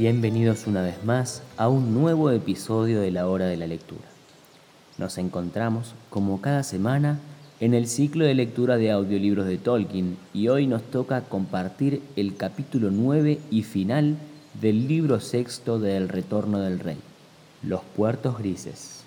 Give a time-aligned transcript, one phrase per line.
[0.00, 4.08] Bienvenidos una vez más a un nuevo episodio de la hora de la lectura.
[4.96, 7.20] Nos encontramos, como cada semana,
[7.60, 12.34] en el ciclo de lectura de audiolibros de Tolkien y hoy nos toca compartir el
[12.34, 14.16] capítulo 9 y final
[14.58, 16.96] del libro sexto de El Retorno del Rey,
[17.62, 19.02] Los Puertos Grises.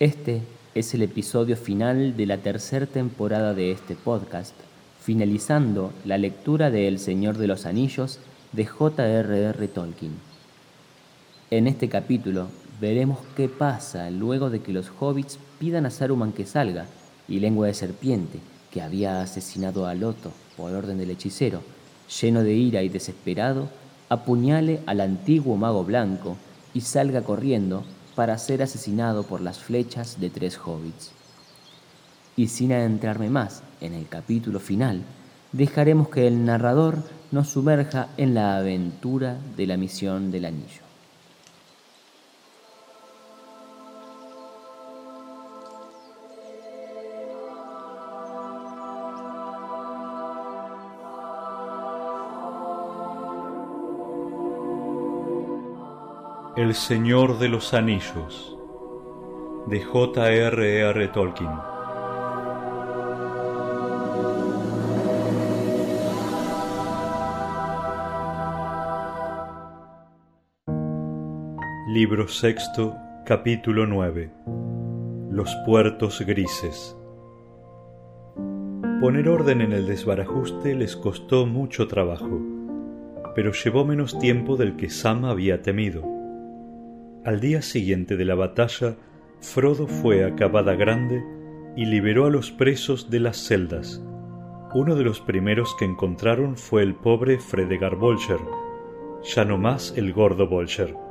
[0.00, 0.42] Este
[0.74, 4.56] es el episodio final de la tercera temporada de este podcast,
[5.00, 8.18] finalizando la lectura de El Señor de los Anillos
[8.52, 9.68] de J.R.R.
[9.68, 10.12] Tolkien.
[11.50, 12.48] En este capítulo
[12.80, 16.86] veremos qué pasa luego de que los hobbits pidan a Saruman que salga
[17.28, 18.40] y Lengua de Serpiente,
[18.72, 21.62] que había asesinado a Loto por orden del hechicero,
[22.20, 23.68] lleno de ira y desesperado,
[24.08, 26.36] apuñale al antiguo mago blanco
[26.74, 27.84] y salga corriendo
[28.16, 31.12] para ser asesinado por las flechas de tres hobbits.
[32.36, 35.02] Y sin adentrarme más en el capítulo final,
[35.52, 36.98] dejaremos que el narrador
[37.30, 40.82] nos sumerja en la aventura de la misión del anillo.
[56.56, 58.56] El Señor de los Anillos
[59.66, 61.08] de J.R.R.
[61.08, 61.69] Tolkien
[72.00, 72.96] Libro sexto,
[73.26, 74.30] capítulo 9
[75.30, 76.96] Los puertos grises
[79.02, 82.40] Poner orden en el desbarajuste les costó mucho trabajo,
[83.34, 86.02] pero llevó menos tiempo del que Sam había temido.
[87.26, 88.96] Al día siguiente de la batalla,
[89.42, 91.22] Frodo fue a Cabada Grande
[91.76, 94.02] y liberó a los presos de las celdas.
[94.72, 98.40] Uno de los primeros que encontraron fue el pobre Fredegar Bolger,
[99.22, 101.09] ya no más el gordo Bolger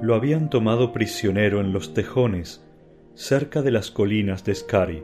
[0.00, 2.64] lo habían tomado prisionero en los tejones,
[3.14, 5.02] cerca de las colinas de Skari,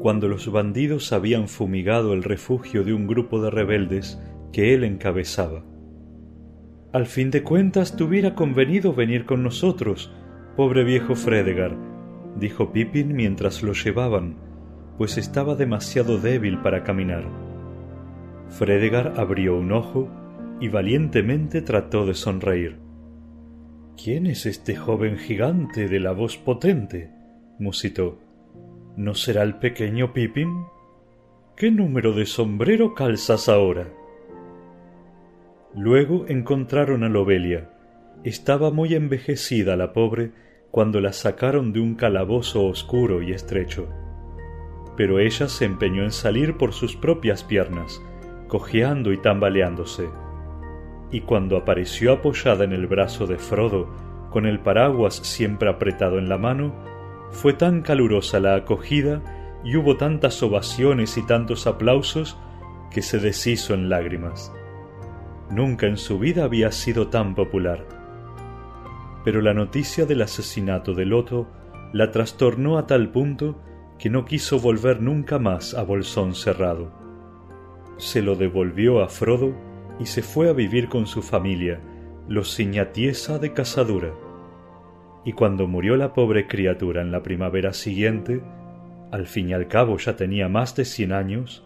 [0.00, 4.20] cuando los bandidos habían fumigado el refugio de un grupo de rebeldes
[4.52, 5.64] que él encabezaba.
[6.92, 10.12] Al fin de cuentas te hubiera convenido venir con nosotros,
[10.56, 11.76] pobre viejo Fredegar,
[12.36, 14.36] dijo Pippin mientras lo llevaban,
[14.98, 17.24] pues estaba demasiado débil para caminar.
[18.48, 20.08] Fredegar abrió un ojo
[20.60, 22.87] y valientemente trató de sonreír.
[24.00, 27.10] ¿Quién es este joven gigante de la voz potente?
[27.58, 28.20] musitó.
[28.96, 30.66] ¿No será el pequeño Pippin?
[31.56, 33.88] ¿Qué número de sombrero calzas ahora?
[35.74, 37.70] Luego encontraron a Lobelia.
[38.22, 40.30] Estaba muy envejecida la pobre
[40.70, 43.88] cuando la sacaron de un calabozo oscuro y estrecho.
[44.96, 48.00] Pero ella se empeñó en salir por sus propias piernas,
[48.46, 50.08] cojeando y tambaleándose
[51.10, 53.88] y cuando apareció apoyada en el brazo de Frodo,
[54.30, 56.74] con el paraguas siempre apretado en la mano,
[57.30, 59.22] fue tan calurosa la acogida
[59.64, 62.38] y hubo tantas ovaciones y tantos aplausos
[62.90, 64.52] que se deshizo en lágrimas.
[65.50, 67.86] Nunca en su vida había sido tan popular.
[69.24, 71.48] Pero la noticia del asesinato de Loto
[71.92, 73.60] la trastornó a tal punto
[73.98, 76.92] que no quiso volver nunca más a Bolsón Cerrado.
[77.96, 79.67] Se lo devolvió a Frodo
[79.98, 81.80] y se fue a vivir con su familia,
[82.28, 84.14] los Ciñatiesa de Casadura.
[85.24, 88.40] Y cuando murió la pobre criatura en la primavera siguiente,
[89.10, 91.64] al fin y al cabo ya tenía más de cien años,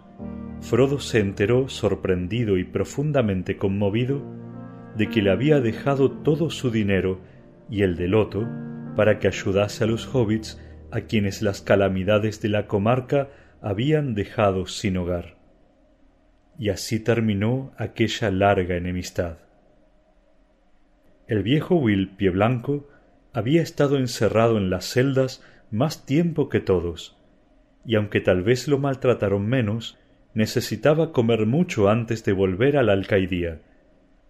[0.60, 4.22] Frodo se enteró, sorprendido y profundamente conmovido,
[4.96, 7.20] de que le había dejado todo su dinero
[7.68, 8.46] y el de Loto
[8.96, 13.28] para que ayudase a los hobbits a quienes las calamidades de la comarca
[13.60, 15.41] habían dejado sin hogar
[16.58, 19.38] y así terminó aquella larga enemistad.
[21.26, 22.88] El viejo Will Pie Blanco
[23.32, 27.16] había estado encerrado en las celdas más tiempo que todos,
[27.84, 29.98] y aunque tal vez lo maltrataron menos,
[30.34, 33.60] necesitaba comer mucho antes de volver a la alcaidía,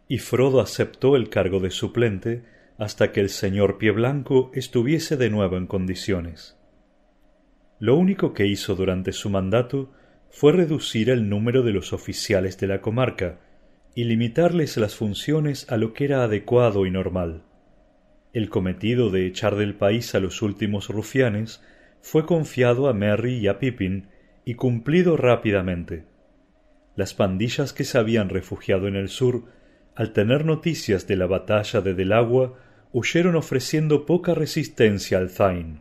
[0.09, 2.45] y Frodo aceptó el cargo de suplente
[2.79, 6.59] hasta que el señor Pie Blanco estuviese de nuevo en condiciones.
[7.79, 9.93] lo único que hizo durante su mandato
[10.33, 13.39] fue reducir el número de los oficiales de la comarca
[13.95, 17.43] y limitarles las funciones a lo que era adecuado y normal.
[18.33, 21.63] El cometido de echar del país a los últimos rufianes
[22.01, 24.09] fue confiado a Merry y a Pippin
[24.47, 26.07] y cumplido rápidamente.
[26.97, 29.45] Las pandillas que se habían refugiado en el sur,
[29.95, 32.59] al tener noticias de la batalla de Delagua,
[32.91, 35.81] huyeron ofreciendo poca resistencia al Zain.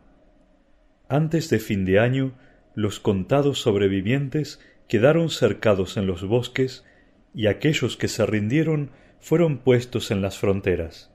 [1.08, 2.34] Antes de fin de año,
[2.76, 6.86] los contados sobrevivientes quedaron cercados en los bosques
[7.34, 11.12] y aquellos que se rindieron fueron puestos en las fronteras.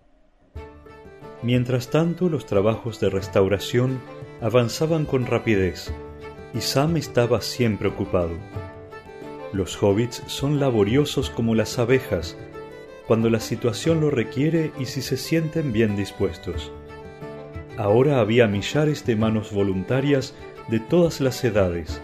[1.43, 4.01] Mientras tanto, los trabajos de restauración
[4.41, 5.93] avanzaban con rapidez
[6.55, 8.37] y Sam estaba siempre ocupado.
[9.53, 12.37] Los hobbits son laboriosos como las abejas,
[13.07, 16.73] cuando la situación lo requiere y si se sienten bien dispuestos.
[17.77, 20.35] Ahora había millares de manos voluntarias
[20.69, 22.01] de todas las edades,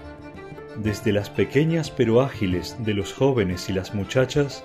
[0.76, 4.64] desde las pequeñas pero ágiles de los jóvenes y las muchachas,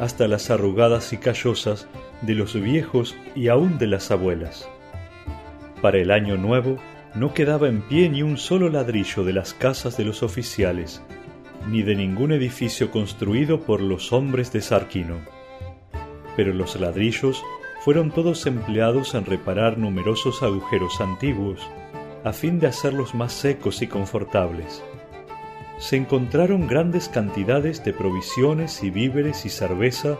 [0.00, 1.88] hasta las arrugadas y callosas
[2.22, 4.68] de los viejos y aun de las abuelas.
[5.80, 6.78] Para el año nuevo
[7.14, 11.02] no quedaba en pie ni un solo ladrillo de las casas de los oficiales,
[11.68, 15.18] ni de ningún edificio construido por los hombres de Sarquino.
[16.36, 17.42] Pero los ladrillos
[17.80, 21.66] fueron todos empleados en reparar numerosos agujeros antiguos,
[22.24, 24.82] a fin de hacerlos más secos y confortables.
[25.78, 30.18] Se encontraron grandes cantidades de provisiones y víveres y cerveza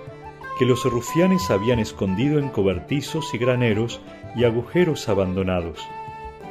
[0.58, 4.00] que los rufianes habían escondido en cobertizos y graneros
[4.36, 5.80] y agujeros abandonados,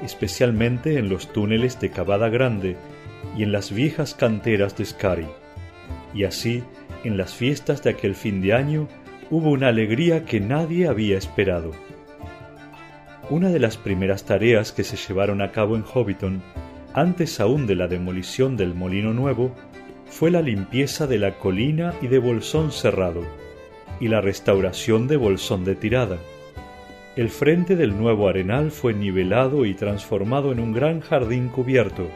[0.04, 2.76] especialmente en los túneles de Cavada Grande
[3.38, 5.28] y en las viejas canteras de Scari.
[6.14, 6.64] Y así,
[7.04, 8.88] en las fiestas de aquel fin de año,
[9.30, 11.72] hubo una alegría que nadie había esperado.
[13.30, 16.42] Una de las primeras tareas que se llevaron a cabo en Hobbiton,
[16.94, 19.54] antes aún de la demolición del molino nuevo,
[20.06, 23.24] fue la limpieza de la colina y de Bolsón Cerrado,
[24.00, 26.18] y la restauración de Bolsón de Tirada.
[27.18, 32.08] El frente del nuevo arenal fue nivelado y transformado en un gran jardín cubierto,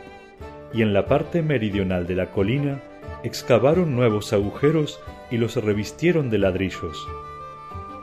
[0.74, 2.80] y en la parte meridional de la colina
[3.24, 7.06] excavaron nuevos agujeros y los revistieron de ladrillos.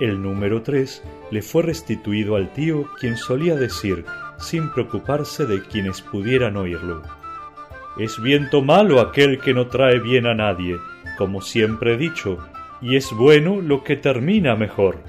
[0.00, 1.02] El número tres
[1.32, 4.04] le fue restituido al tío quien solía decir,
[4.38, 7.02] sin preocuparse de quienes pudieran oírlo.
[7.98, 10.76] Es viento malo aquel que no trae bien a nadie,
[11.16, 12.38] como siempre he dicho,
[12.80, 15.02] y es bueno lo que termina mejor.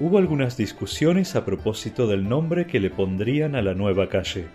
[0.00, 4.48] Hubo algunas discusiones a propósito del nombre que le pondrían a la nueva calle.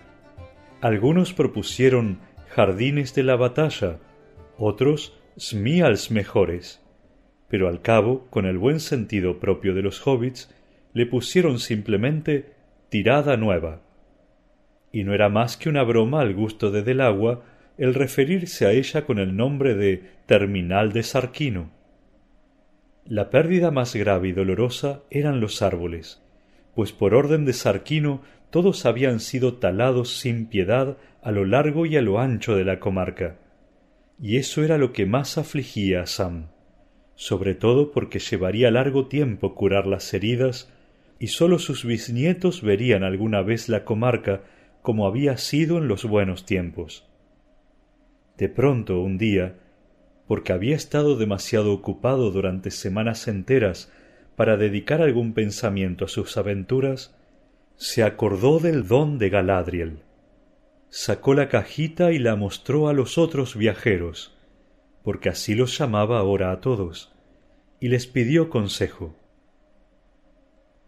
[0.81, 2.19] Algunos propusieron
[2.49, 3.97] Jardines de la Batalla,
[4.57, 6.80] otros Smials Mejores
[7.51, 10.49] pero al cabo, con el buen sentido propio de los hobbits,
[10.93, 12.53] le pusieron simplemente
[12.87, 13.81] tirada nueva.
[14.93, 17.43] Y no era más que una broma al gusto de Delagua
[17.77, 21.71] el referirse a ella con el nombre de terminal de Sarquino.
[23.05, 26.23] La pérdida más grave y dolorosa eran los árboles,
[26.73, 31.97] pues por orden de Sarquino todos habían sido talados sin piedad a lo largo y
[31.97, 33.39] a lo ancho de la comarca,
[34.21, 36.47] y eso era lo que más afligía a Sam
[37.21, 40.73] sobre todo porque llevaría largo tiempo curar las heridas
[41.19, 44.41] y sólo sus bisnietos verían alguna vez la comarca
[44.81, 47.07] como había sido en los buenos tiempos.
[48.39, 49.59] De pronto, un día,
[50.25, 53.93] porque había estado demasiado ocupado durante semanas enteras
[54.35, 57.15] para dedicar algún pensamiento a sus aventuras,
[57.75, 59.99] se acordó del don de Galadriel.
[60.89, 64.35] Sacó la cajita y la mostró a los otros viajeros,
[65.03, 67.10] porque así los llamaba ahora a todos,
[67.81, 69.15] y les pidió consejo.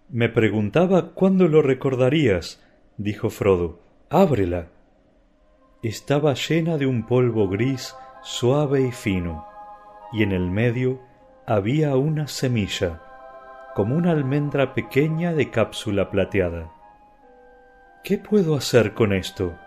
[0.09, 2.63] Me preguntaba cuándo lo recordarías,
[2.97, 3.81] dijo Frodo.
[4.11, 4.67] Ábrela.
[5.81, 9.43] Estaba llena de un polvo gris suave y fino,
[10.13, 11.01] y en el medio
[11.47, 13.01] había una semilla,
[13.73, 16.71] como una almendra pequeña de cápsula plateada.
[18.03, 19.57] ¿Qué puedo hacer con esto?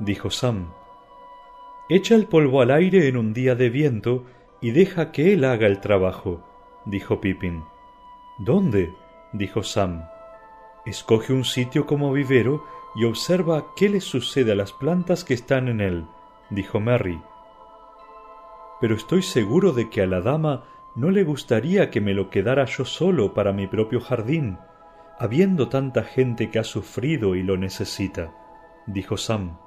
[0.00, 0.72] dijo Sam.
[1.88, 4.26] Echa el polvo al aire en un día de viento
[4.60, 6.53] y deja que él haga el trabajo,
[6.84, 7.64] dijo Pippin.
[8.38, 8.94] ¿Dónde?
[9.32, 10.04] dijo Sam.
[10.86, 12.64] Escoge un sitio como vivero
[12.94, 16.06] y observa qué le sucede a las plantas que están en él,
[16.50, 17.20] dijo Merry.
[18.80, 20.64] Pero estoy seguro de que a la dama
[20.94, 24.58] no le gustaría que me lo quedara yo solo para mi propio jardín,
[25.18, 28.32] habiendo tanta gente que ha sufrido y lo necesita,
[28.86, 29.58] dijo Sam.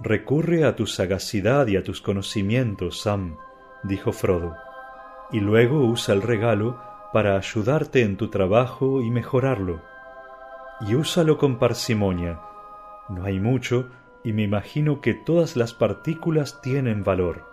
[0.00, 3.36] Recurre a tu sagacidad y a tus conocimientos, Sam,
[3.82, 4.54] dijo Frodo,
[5.32, 6.78] y luego usa el regalo
[7.12, 9.80] para ayudarte en tu trabajo y mejorarlo.
[10.80, 12.40] Y úsalo con parsimonia,
[13.08, 13.88] No hay mucho,
[14.24, 17.44] y me imagino que todas las partículas tienen valor.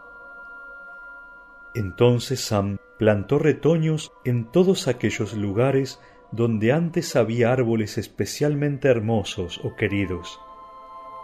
[1.74, 6.00] Entonces Sam plantó retoños en todos aquellos lugares
[6.32, 10.40] donde antes había árboles especialmente hermosos o queridos,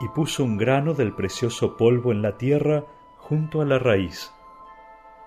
[0.01, 2.85] y puso un grano del precioso polvo en la tierra
[3.17, 4.34] junto a la raíz.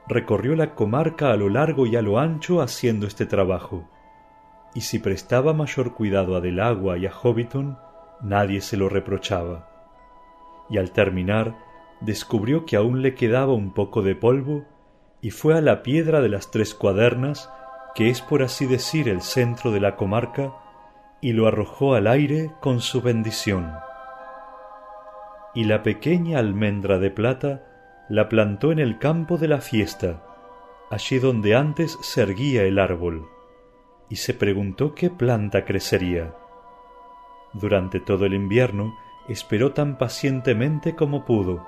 [0.08, 3.86] Recorrió la comarca a lo largo y a lo ancho haciendo este trabajo,
[4.74, 7.78] y si prestaba mayor cuidado a Del Agua y a Hobbiton,
[8.22, 9.68] nadie se lo reprochaba.
[10.70, 11.56] Y al terminar,
[12.00, 14.64] descubrió que aún le quedaba un poco de polvo
[15.20, 17.50] y fue a la piedra de las tres cuadernas,
[17.94, 20.54] que es por así decir el centro de la comarca,
[21.20, 23.72] y lo arrojó al aire con su bendición.
[25.54, 27.67] Y la pequeña almendra de plata
[28.08, 30.24] la plantó en el campo de la fiesta,
[30.90, 33.28] allí donde antes se erguía el árbol,
[34.08, 36.34] y se preguntó qué planta crecería.
[37.52, 38.94] Durante todo el invierno
[39.28, 41.66] esperó tan pacientemente como pudo,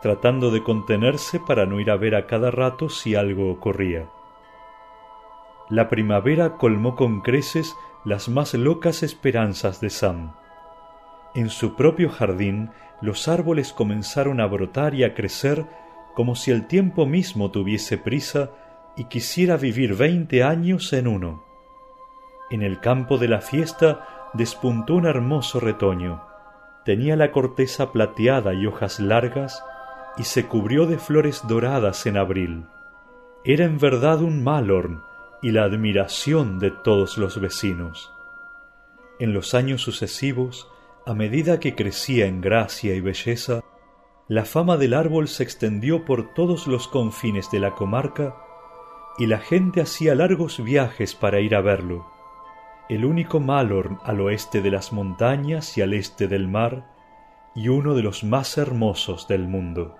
[0.00, 4.08] tratando de contenerse para no ir a ver a cada rato si algo ocurría.
[5.70, 7.74] La primavera colmó con creces
[8.04, 10.34] las más locas esperanzas de Sam.
[11.34, 15.66] En su propio jardín los árboles comenzaron a brotar y a crecer
[16.14, 18.50] como si el tiempo mismo tuviese prisa
[18.96, 21.44] y quisiera vivir veinte años en uno.
[22.50, 26.22] En el campo de la fiesta despuntó un hermoso retoño.
[26.84, 29.64] Tenía la corteza plateada y hojas largas,
[30.16, 32.66] y se cubrió de flores doradas en abril.
[33.44, 35.02] Era en verdad un Malorn
[35.42, 38.12] y la admiración de todos los vecinos.
[39.18, 40.68] En los años sucesivos,
[41.06, 43.60] a medida que crecía en gracia y belleza,
[44.26, 48.36] la fama del árbol se extendió por todos los confines de la comarca
[49.18, 52.06] y la gente hacía largos viajes para ir a verlo.
[52.88, 56.90] El único Malorn al oeste de las montañas y al este del mar,
[57.54, 59.96] y uno de los más hermosos del mundo.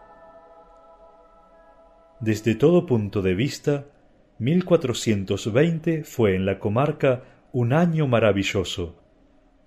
[2.20, 3.84] Desde todo punto de vista,
[4.38, 9.03] 1420 fue en la comarca un año maravilloso.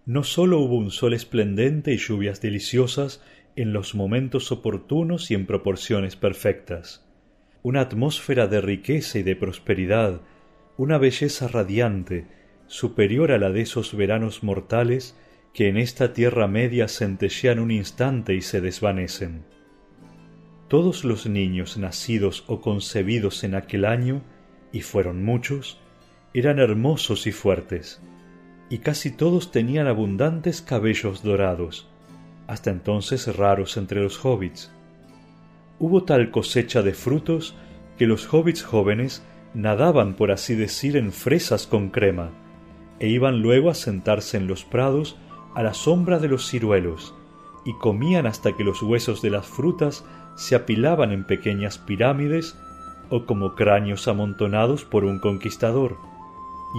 [0.08, 3.22] No sólo hubo un sol esplendente y lluvias deliciosas
[3.58, 7.06] en los momentos oportunos y en proporciones perfectas,
[7.62, 10.22] una atmósfera de riqueza y de prosperidad,
[10.78, 12.26] una belleza radiante,
[12.68, 15.14] superior a la de esos veranos mortales
[15.54, 19.44] que en esta tierra media centellean un instante y se desvanecen.
[20.70, 24.22] Todos los niños nacidos o concebidos en aquel año,
[24.72, 25.82] y fueron muchos,
[26.34, 28.02] eran hermosos y fuertes,
[28.70, 31.88] y casi todos tenían abundantes cabellos dorados,
[32.48, 34.72] hasta entonces raros entre los hobbits.
[35.80, 37.56] Hubo tal cosecha de frutos
[37.98, 42.32] que los hobbits jóvenes nadaban, por así decir, en fresas con crema,
[43.00, 45.18] e iban luego a sentarse en los prados
[45.56, 47.16] a la sombra de los ciruelos,
[47.66, 50.06] y comían hasta que los huesos de las frutas
[50.36, 52.58] se apilaban en pequeñas pirámides
[53.10, 55.98] o como cráneos amontonados por un conquistador,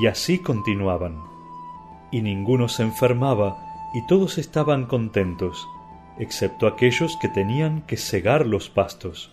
[0.01, 1.38] y así continuaban.
[2.11, 3.57] Y ninguno se enfermaba
[3.95, 5.67] y todos estaban contentos,
[6.19, 9.31] excepto aquellos que tenían que segar los pastos.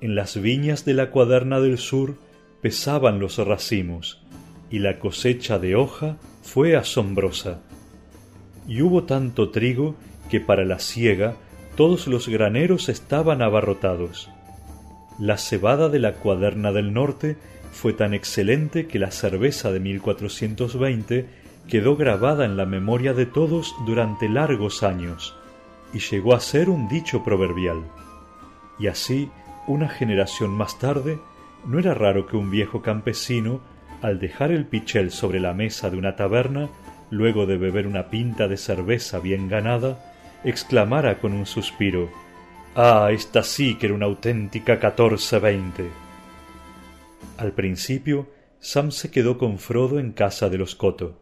[0.00, 2.16] En las viñas de la cuaderna del sur
[2.60, 4.20] pesaban los racimos,
[4.70, 7.60] y la cosecha de hoja fue asombrosa.
[8.66, 9.94] Y hubo tanto trigo
[10.30, 11.36] que para la siega
[11.76, 14.30] todos los graneros estaban abarrotados.
[15.18, 17.36] La cebada de la cuaderna del norte
[17.72, 21.26] fue tan excelente que la cerveza de 1420
[21.68, 25.34] quedó grabada en la memoria de todos durante largos años
[25.92, 27.82] y llegó a ser un dicho proverbial.
[28.78, 29.30] Y así,
[29.66, 31.18] una generación más tarde,
[31.66, 33.60] no era raro que un viejo campesino,
[34.00, 36.68] al dejar el pichel sobre la mesa de una taberna,
[37.10, 40.12] luego de beber una pinta de cerveza bien ganada,
[40.44, 42.08] exclamara con un suspiro
[42.74, 45.90] Ah, esta sí que era una auténtica catorce veinte.
[47.36, 51.20] Al principio, Sam se quedó con Frodo en casa de los Coto,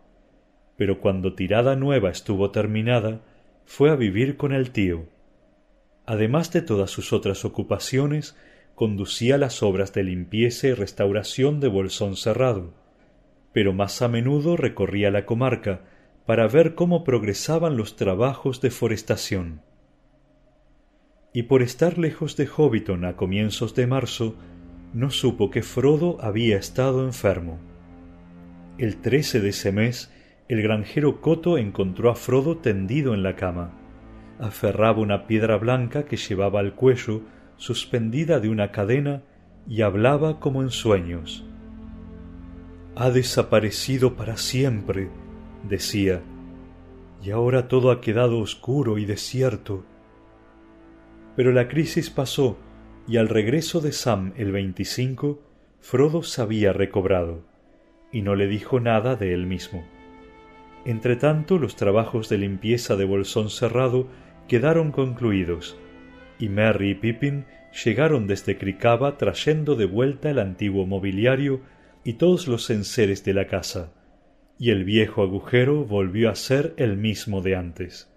[0.76, 3.23] pero cuando Tirada Nueva estuvo terminada,
[3.64, 5.07] fue a vivir con el tío.
[6.07, 8.37] Además de todas sus otras ocupaciones,
[8.75, 12.73] conducía las obras de limpieza y restauración de Bolsón Cerrado,
[13.52, 15.83] pero más a menudo recorría la comarca
[16.26, 19.62] para ver cómo progresaban los trabajos de forestación.
[21.33, 24.37] Y por estar lejos de Hobbiton a comienzos de marzo,
[24.92, 27.59] no supo que Frodo había estado enfermo.
[28.78, 30.12] El trece de ese mes,
[30.49, 33.73] el granjero Coto encontró a Frodo tendido en la cama.
[34.40, 37.23] Aferraba una piedra blanca que llevaba al cuello,
[37.56, 39.23] suspendida de una cadena,
[39.68, 41.44] y hablaba como en sueños.
[42.97, 45.11] Ha desaparecido para siempre,
[45.68, 46.23] decía,
[47.23, 49.85] y ahora todo ha quedado oscuro y desierto.
[51.37, 52.59] Pero la crisis pasó
[53.11, 55.43] y al regreso de Sam el 25,
[55.81, 57.43] Frodo se había recobrado
[58.12, 59.85] y no le dijo nada de él mismo.
[60.85, 64.07] Entretanto, los trabajos de limpieza de Bolsón Cerrado
[64.47, 65.76] quedaron concluidos,
[66.38, 67.47] y Merry y Pippin
[67.85, 71.62] llegaron desde Cricaba trayendo de vuelta el antiguo mobiliario
[72.05, 73.93] y todos los enseres de la casa,
[74.57, 78.09] y el viejo agujero volvió a ser el mismo de antes.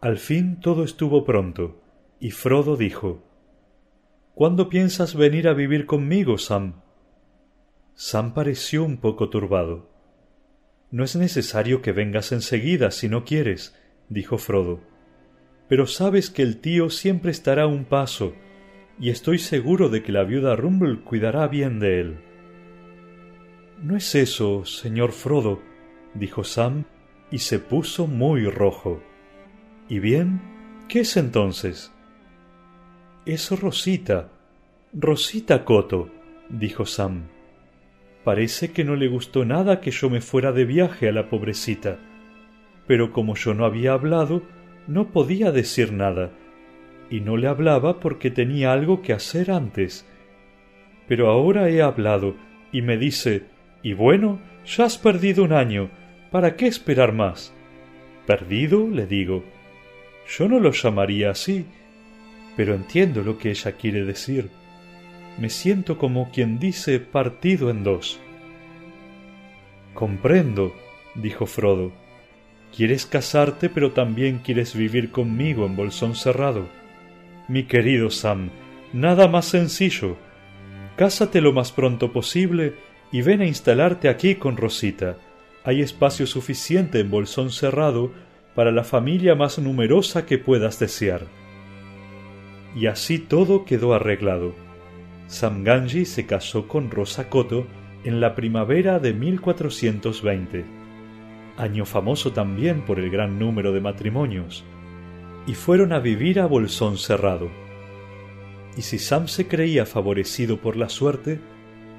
[0.00, 1.82] Al fin todo estuvo pronto,
[2.20, 3.30] y Frodo dijo
[4.34, 6.80] ¿Cuándo piensas venir a vivir conmigo, Sam?
[7.94, 9.90] Sam pareció un poco turbado.
[10.90, 14.80] No es necesario que vengas enseguida si no quieres, dijo Frodo.
[15.68, 18.34] Pero sabes que el tío siempre estará a un paso,
[18.98, 22.20] y estoy seguro de que la viuda Rumble cuidará bien de él.
[23.82, 25.60] No es eso, señor Frodo,
[26.14, 26.86] dijo Sam,
[27.30, 29.02] y se puso muy rojo.
[29.90, 30.40] ¿Y bien?
[30.88, 31.91] ¿Qué es entonces?
[33.24, 34.30] Es Rosita.
[34.92, 36.10] Rosita Coto,
[36.48, 37.28] dijo Sam.
[38.24, 41.98] Parece que no le gustó nada que yo me fuera de viaje a la pobrecita.
[42.88, 44.42] Pero como yo no había hablado,
[44.88, 46.32] no podía decir nada,
[47.10, 50.04] y no le hablaba porque tenía algo que hacer antes.
[51.06, 52.34] Pero ahora he hablado,
[52.72, 53.44] y me dice
[53.84, 55.90] Y bueno, ya has perdido un año.
[56.32, 57.54] ¿Para qué esperar más?
[58.26, 58.88] ¿Perdido?
[58.88, 59.44] le digo.
[60.26, 61.66] Yo no lo llamaría así,
[62.56, 64.50] pero entiendo lo que ella quiere decir
[65.38, 68.20] me siento como quien dice partido en dos.
[69.94, 70.74] Comprendo,
[71.14, 71.92] dijo Frodo.
[72.74, 76.68] Quieres casarte, pero también quieres vivir conmigo en Bolsón Cerrado.
[77.48, 78.50] Mi querido Sam,
[78.92, 80.16] nada más sencillo.
[80.96, 82.74] Cásate lo más pronto posible
[83.10, 85.16] y ven a instalarte aquí con Rosita.
[85.64, 88.12] Hay espacio suficiente en Bolsón Cerrado
[88.54, 91.41] para la familia más numerosa que puedas desear.
[92.74, 94.54] Y así todo quedó arreglado.
[95.26, 97.66] Sam Ganji se casó con Rosa Koto
[98.04, 100.64] en la primavera de 1420,
[101.56, 104.64] año famoso también por el gran número de matrimonios,
[105.46, 107.50] y fueron a vivir a Bolsón Cerrado.
[108.76, 111.40] Y si Sam se creía favorecido por la suerte,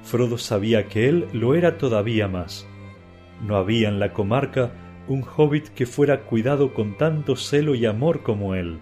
[0.02, 2.66] Frodo sabía que él lo era todavía más.
[3.46, 4.72] No había en la comarca
[5.08, 8.80] un hobbit que fuera cuidado con tanto celo y amor como él.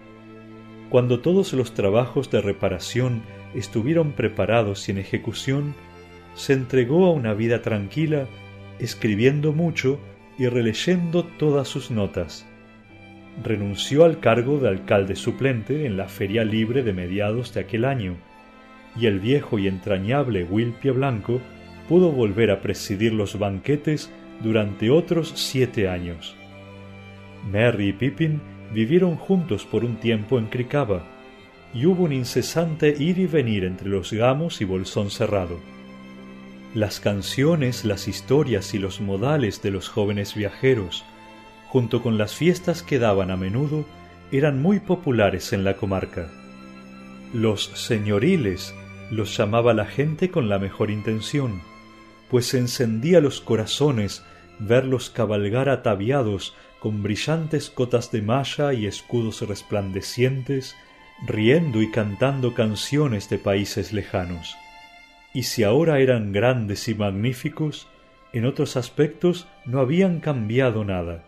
[0.93, 3.23] Cuando todos los trabajos de reparación
[3.55, 5.73] estuvieron preparados y en ejecución,
[6.35, 8.27] se entregó a una vida tranquila,
[8.77, 9.99] escribiendo mucho
[10.37, 12.47] y releyendo todas sus notas.
[13.43, 18.15] Renunció al cargo de alcalde suplente en la feria libre de mediados de aquel año,
[18.95, 21.41] y el viejo y entrañable Will Blanco
[21.89, 24.11] pudo volver a presidir los banquetes
[24.43, 26.35] durante otros siete años.
[27.51, 31.03] Merry y Pippin vivieron juntos por un tiempo en Cricaba,
[31.73, 35.59] y hubo un incesante ir y venir entre los gamos y bolsón cerrado.
[36.75, 41.03] Las canciones, las historias y los modales de los jóvenes viajeros,
[41.67, 43.85] junto con las fiestas que daban a menudo,
[44.31, 46.29] eran muy populares en la comarca.
[47.33, 48.73] Los señoriles
[49.11, 51.61] los llamaba la gente con la mejor intención,
[52.29, 54.23] pues encendía los corazones
[54.59, 60.75] verlos cabalgar ataviados con brillantes cotas de malla y escudos resplandecientes
[61.25, 64.57] riendo y cantando canciones de países lejanos.
[65.33, 67.87] Y si ahora eran grandes y magníficos,
[68.33, 71.23] en otros aspectos no habían cambiado nada,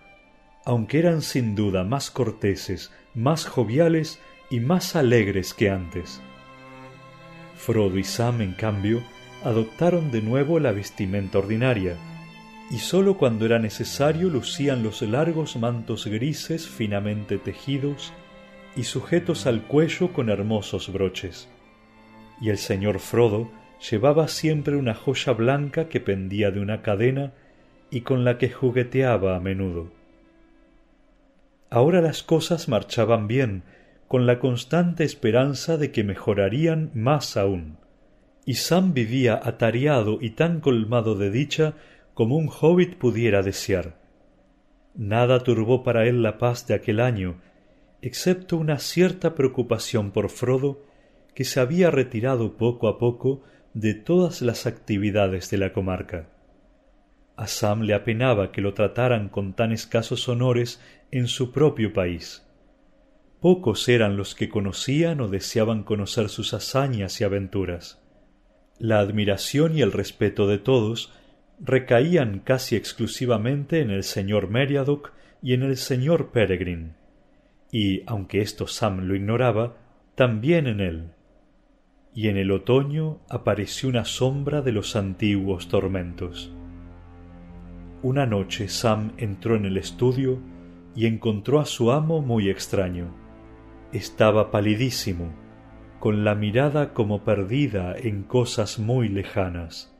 [0.65, 6.21] aunque eran sin duda más corteses, más joviales y más alegres que antes.
[7.55, 9.01] Frodo y Sam, en cambio,
[9.45, 11.95] adoptaron de nuevo la vestimenta ordinaria,
[12.71, 18.13] y sólo cuando era necesario lucían los largos mantos grises finamente tejidos
[18.75, 21.47] y sujetos al cuello con hermosos broches.
[22.41, 23.49] Y el señor Frodo
[23.89, 27.33] llevaba siempre una joya blanca que pendía de una cadena
[27.91, 29.91] y con la que jugueteaba a menudo.
[31.69, 33.63] Ahora las cosas marchaban bien,
[34.07, 37.77] con la constante esperanza de que mejorarían más aún,
[38.45, 41.73] y Sam vivía atareado y tan colmado de dicha
[42.15, 43.99] como un hobbit pudiera desear.
[44.95, 47.41] Nada turbó para él la paz de aquel año,
[48.01, 50.85] excepto una cierta preocupación por Frodo,
[51.35, 56.29] que se había retirado poco a poco de todas las actividades de la comarca.
[57.35, 62.47] A Sam le apenaba que lo trataran con tan escasos honores en su propio país.
[63.41, 68.01] Pocos eran los que conocían o deseaban conocer sus hazañas y aventuras.
[68.79, 71.11] La admiración y el respeto de todos
[71.59, 76.93] recaían casi exclusivamente en el señor Meriadoc y en el señor Peregrine,
[77.71, 79.77] y, aunque esto Sam lo ignoraba,
[80.15, 81.11] también en él.
[82.13, 86.53] Y en el otoño apareció una sombra de los antiguos tormentos.
[88.01, 90.39] Una noche Sam entró en el estudio
[90.95, 93.13] y encontró a su amo muy extraño.
[93.91, 95.33] Estaba palidísimo,
[95.99, 99.94] con la mirada como perdida en cosas muy lejanas.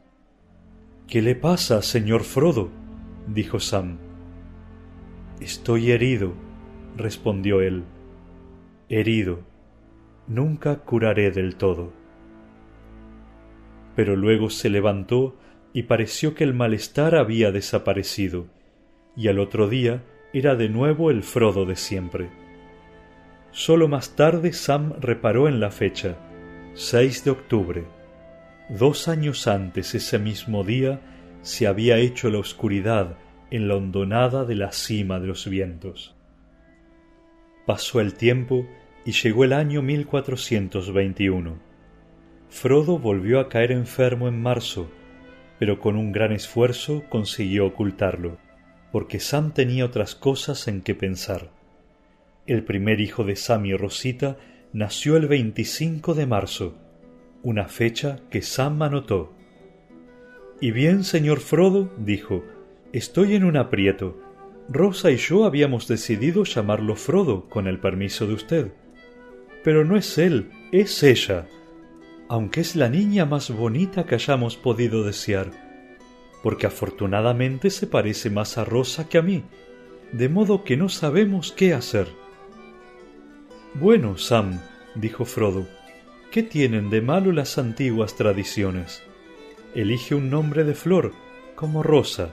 [1.08, 2.72] ¿Qué le pasa, señor Frodo?
[3.28, 4.00] dijo Sam.
[5.40, 6.34] Estoy herido,
[6.98, 7.84] respondió él.
[8.90, 9.42] Herido.
[10.28, 11.94] Nunca curaré del todo.
[13.96, 15.36] Pero luego se levantó
[15.74, 18.48] y pareció que el malestar había desaparecido,
[19.16, 22.30] y al otro día era de nuevo el Frodo de siempre.
[23.52, 26.18] Solo más tarde Sam reparó en la fecha,
[26.74, 27.95] 6 de octubre
[28.70, 31.00] Dos años antes ese mismo día
[31.44, 33.16] se había hecho la oscuridad
[33.52, 36.16] en la hondonada de la cima de los vientos.
[37.68, 38.66] Pasó el tiempo
[39.06, 41.60] y llegó el año 1421.
[42.50, 44.90] Frodo volvió a caer enfermo en marzo,
[45.60, 48.40] pero con un gran esfuerzo consiguió ocultarlo,
[48.92, 51.52] porque Sam tenía otras cosas en que pensar.
[52.48, 54.38] El primer hijo de Sam y Rosita
[54.74, 56.76] nació el 25 de marzo,
[57.46, 59.32] una fecha que Sam anotó.
[60.60, 62.44] Y bien, señor Frodo, dijo,
[62.92, 64.20] estoy en un aprieto.
[64.68, 68.72] Rosa y yo habíamos decidido llamarlo Frodo, con el permiso de usted.
[69.64, 71.46] Pero no es él, es ella,
[72.30, 75.52] aunque es la niña más bonita que hayamos podido desear,
[76.42, 79.44] porque afortunadamente se parece más a Rosa que a mí,
[80.12, 82.08] de modo que no sabemos qué hacer.
[83.76, 84.60] Bueno, Sam,
[84.96, 85.68] dijo Frodo,
[86.36, 89.02] ¿Qué tienen de malo las antiguas tradiciones?
[89.74, 91.14] Elige un nombre de flor,
[91.56, 92.32] como Rosa.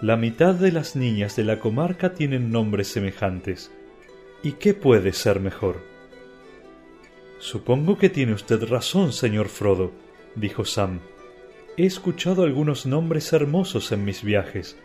[0.00, 3.70] La mitad de las niñas de la comarca tienen nombres semejantes.
[4.42, 5.82] ¿Y qué puede ser mejor?
[7.38, 9.92] Supongo que tiene usted razón, señor Frodo,
[10.34, 11.00] dijo Sam.
[11.76, 14.78] He escuchado algunos nombres hermosos en mis viajes,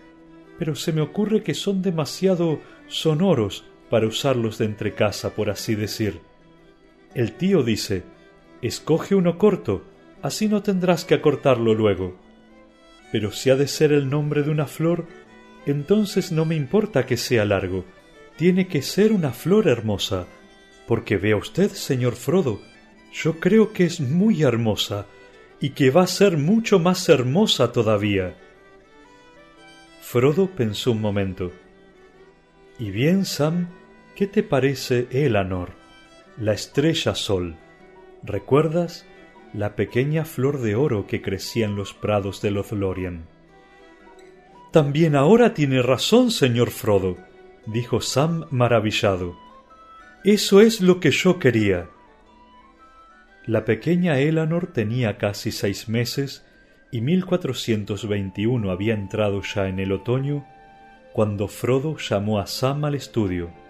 [0.60, 6.19] pero se me ocurre que son demasiado sonoros para usarlos de entrecasa, por así decir.
[7.13, 8.04] El tío dice
[8.65, 9.84] Escoge uno corto,
[10.23, 12.15] así no tendrás que acortarlo luego.
[13.12, 15.06] Pero si ha de ser el nombre de una flor,
[15.67, 17.86] entonces no me importa que sea largo.
[18.38, 20.25] Tiene que ser una flor hermosa,
[20.88, 22.60] porque vea usted, señor Frodo,
[23.13, 25.06] yo creo que es muy hermosa
[25.62, 28.36] y que va a ser mucho más hermosa todavía.
[30.01, 31.51] Frodo pensó un momento.
[32.80, 33.67] Y bien, Sam,
[34.15, 35.69] ¿qué te parece Elanor,
[36.39, 37.58] la estrella sol?
[38.26, 39.06] ¿Recuerdas
[39.54, 43.26] la pequeña flor de oro que crecía en los prados de Lothlorien?
[44.72, 47.18] También ahora tiene razón, señor Frodo,
[47.68, 49.38] dijo Sam maravillado.
[50.24, 51.88] Eso es lo que yo quería.
[53.46, 56.44] La pequeña Elanor tenía casi seis meses
[56.92, 60.48] y 1421 había entrado ya en el otoño
[61.14, 63.64] cuando Frodo llamó a Sam al estudio.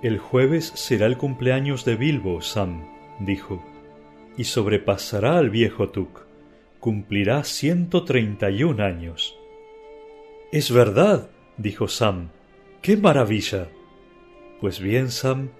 [0.00, 2.84] El jueves será el cumpleaños de Bilbo, Sam,
[3.18, 3.64] dijo,
[4.36, 6.20] y sobrepasará al viejo Tuk.
[6.78, 9.36] Cumplirá ciento treinta y un años.
[10.52, 12.28] Es verdad, dijo Sam.
[12.80, 13.70] ¡Qué maravilla!
[14.60, 15.50] Pues bien, Sam,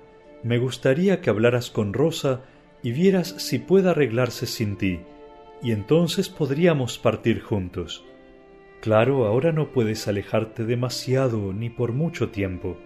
[0.44, 2.42] me gustaría que hablaras con Rosa
[2.80, 5.00] y vieras si puede arreglarse sin ti,
[5.64, 8.04] y entonces podríamos partir juntos.
[8.82, 12.78] Claro, ahora no puedes alejarte demasiado ni por mucho tiempo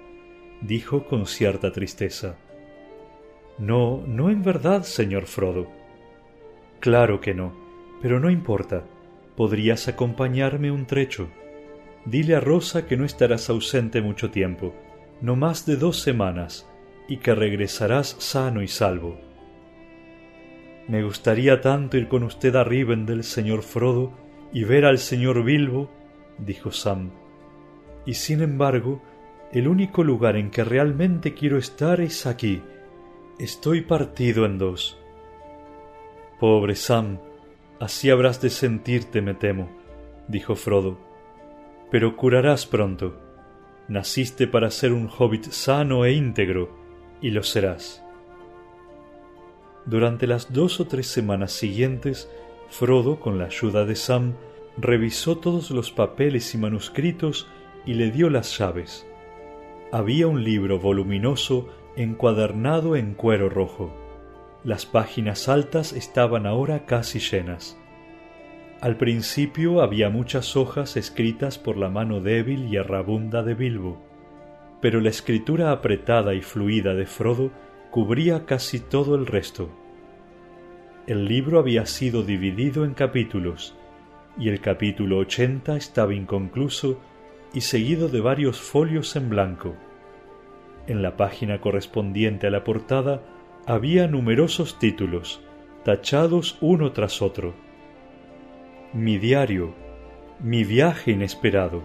[0.62, 2.36] dijo con cierta tristeza.
[3.58, 5.68] No, no en verdad, señor Frodo.
[6.80, 7.52] Claro que no,
[8.00, 8.84] pero no importa.
[9.36, 11.28] Podrías acompañarme un trecho.
[12.04, 14.74] Dile a Rosa que no estarás ausente mucho tiempo,
[15.20, 16.68] no más de dos semanas,
[17.08, 19.18] y que regresarás sano y salvo.
[20.88, 24.12] Me gustaría tanto ir con usted a Rivendell, señor Frodo,
[24.52, 25.88] y ver al señor Bilbo,
[26.38, 27.10] dijo Sam.
[28.04, 29.00] Y sin embargo,
[29.52, 32.62] el único lugar en que realmente quiero estar es aquí.
[33.38, 34.98] Estoy partido en dos.
[36.40, 37.18] Pobre Sam,
[37.78, 39.68] así habrás de sentirte, me temo,
[40.26, 40.98] dijo Frodo.
[41.90, 43.20] Pero curarás pronto.
[43.88, 46.70] Naciste para ser un hobbit sano e íntegro,
[47.20, 48.02] y lo serás.
[49.84, 52.30] Durante las dos o tres semanas siguientes,
[52.70, 54.32] Frodo, con la ayuda de Sam,
[54.78, 57.46] revisó todos los papeles y manuscritos
[57.84, 59.06] y le dio las llaves
[59.92, 63.94] había un libro voluminoso encuadernado en cuero rojo.
[64.64, 67.78] Las páginas altas estaban ahora casi llenas.
[68.80, 74.02] Al principio había muchas hojas escritas por la mano débil y errabunda de Bilbo,
[74.80, 77.50] pero la escritura apretada y fluida de Frodo
[77.90, 79.68] cubría casi todo el resto.
[81.06, 83.76] El libro había sido dividido en capítulos,
[84.38, 86.98] y el capítulo ochenta estaba inconcluso
[87.54, 89.74] y seguido de varios folios en blanco.
[90.86, 93.22] En la página correspondiente a la portada
[93.66, 95.40] había numerosos títulos,
[95.84, 97.54] tachados uno tras otro
[98.92, 99.72] mi diario,
[100.38, 101.82] mi viaje inesperado,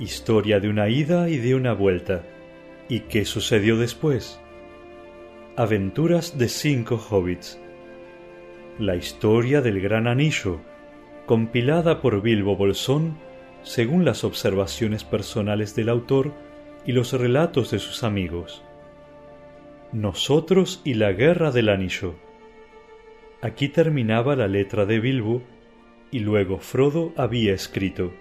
[0.00, 2.24] historia de una ida y de una vuelta.
[2.88, 4.40] ¿Y qué sucedió después?
[5.54, 7.60] Aventuras de cinco hobbits.
[8.80, 10.60] La historia del gran anillo,
[11.26, 13.16] compilada por Bilbo Bolsón
[13.62, 16.32] según las observaciones personales del autor
[16.86, 18.62] y los relatos de sus amigos.
[19.92, 22.14] Nosotros y la guerra del anillo.
[23.40, 25.42] Aquí terminaba la letra de Bilbo
[26.10, 28.12] y luego Frodo había escrito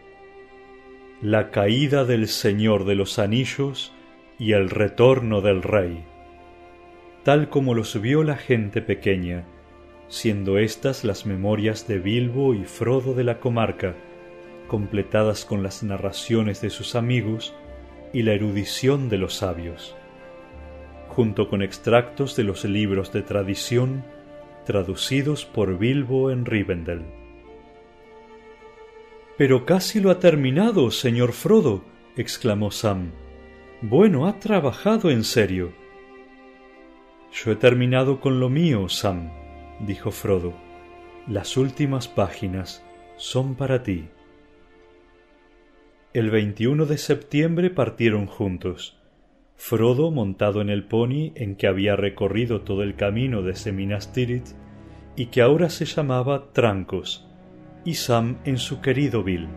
[1.22, 3.94] La caída del Señor de los Anillos
[4.38, 6.04] y el retorno del Rey,
[7.24, 9.46] tal como los vio la gente pequeña,
[10.08, 13.96] siendo estas las memorias de Bilbo y Frodo de la comarca,
[14.68, 17.54] completadas con las narraciones de sus amigos
[18.14, 19.96] y la erudición de los sabios,
[21.10, 24.04] junto con extractos de los libros de tradición
[24.66, 27.06] traducidos por Bilbo en Rivendell.
[29.38, 31.86] Pero casi lo ha terminado, señor Frodo,
[32.18, 33.12] exclamó Sam.
[33.82, 35.72] Bueno, ha trabajado en serio.
[37.32, 39.30] Yo he terminado con lo mío, Sam,
[39.80, 40.54] dijo Frodo.
[41.28, 42.84] Las últimas páginas
[43.16, 44.10] son para ti.
[46.14, 48.98] El 21 de septiembre partieron juntos.
[49.58, 54.14] Frodo montado en el pony en que había recorrido todo el camino de Minas
[55.18, 57.28] y que ahora se llamaba Trancos,
[57.84, 59.50] y Sam en su querido Bill.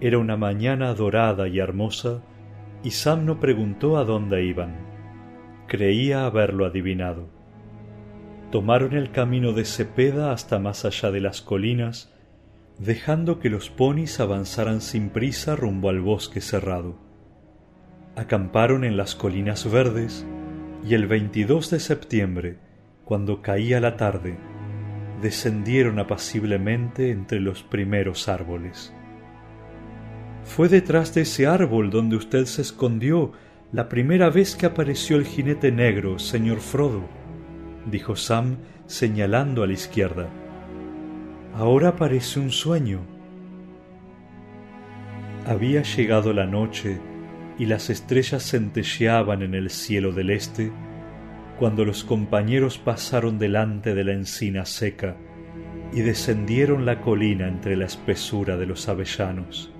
[0.00, 2.22] Era una mañana dorada y hermosa,
[2.84, 4.76] y Sam no preguntó a dónde iban.
[5.66, 7.28] Creía haberlo adivinado.
[8.52, 12.14] Tomaron el camino de Cepeda hasta más allá de las colinas,
[12.80, 16.96] dejando que los ponis avanzaran sin prisa rumbo al bosque cerrado.
[18.16, 20.26] Acamparon en las colinas verdes
[20.82, 22.56] y el 22 de septiembre,
[23.04, 24.38] cuando caía la tarde,
[25.20, 28.94] descendieron apaciblemente entre los primeros árboles.
[30.44, 33.32] Fue detrás de ese árbol donde usted se escondió
[33.72, 37.02] la primera vez que apareció el jinete negro, señor Frodo,
[37.84, 40.30] dijo Sam señalando a la izquierda.
[41.54, 43.00] Ahora parece un sueño.
[45.46, 47.00] Había llegado la noche
[47.58, 50.70] y las estrellas centelleaban en el cielo del este
[51.58, 55.16] cuando los compañeros pasaron delante de la encina seca
[55.92, 59.72] y descendieron la colina entre la espesura de los avellanos.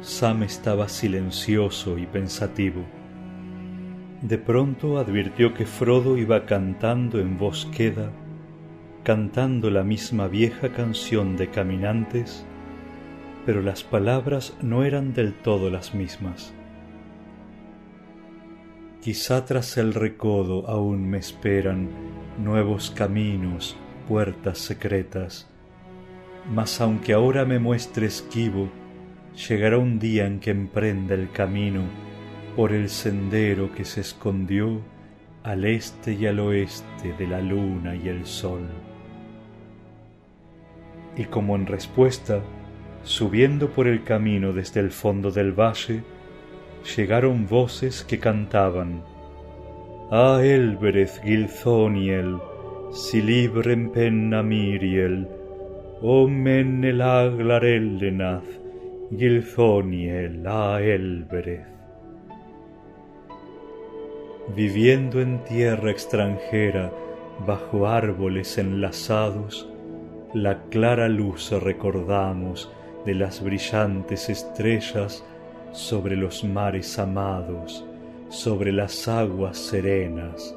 [0.00, 2.82] Sam estaba silencioso y pensativo.
[4.22, 8.10] De pronto advirtió que Frodo iba cantando en voz queda,
[9.04, 12.46] cantando la misma vieja canción de caminantes,
[13.44, 16.54] pero las palabras no eran del todo las mismas.
[19.02, 21.90] Quizá tras el recodo aún me esperan
[22.42, 23.76] nuevos caminos,
[24.08, 25.50] puertas secretas,
[26.50, 28.70] mas aunque ahora me muestre esquivo,
[29.48, 31.82] llegará un día en que emprenda el camino
[32.56, 34.80] por el sendero que se escondió
[35.42, 38.62] al este y al oeste de la luna y el sol.
[41.16, 42.40] Y como en respuesta,
[43.04, 46.02] subiendo por el camino desde el fondo del valle,
[46.96, 49.02] llegaron voces que cantaban
[50.10, 52.38] A Elbereth Gilthoniel,
[52.92, 55.26] si librem penna Miriel,
[56.02, 58.44] o el aglarellenath,
[59.16, 61.66] Gilthoniel a Elbereth.
[64.54, 66.92] Viviendo en tierra extranjera,
[67.46, 69.73] bajo árboles enlazados,
[70.34, 72.68] la clara luz recordamos
[73.04, 75.24] de las brillantes estrellas
[75.72, 77.84] sobre los mares amados,
[78.30, 80.52] sobre las aguas serenas